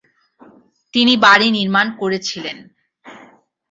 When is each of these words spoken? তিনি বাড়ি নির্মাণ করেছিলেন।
তিনি 0.93 1.13
বাড়ি 1.25 1.47
নির্মাণ 1.51 1.87
করেছিলেন। 2.01 2.57